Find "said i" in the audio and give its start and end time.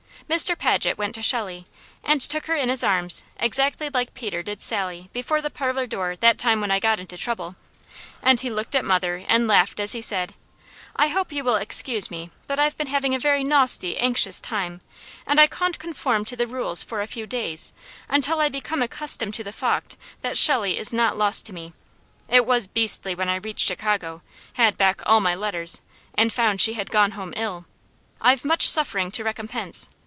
10.01-11.09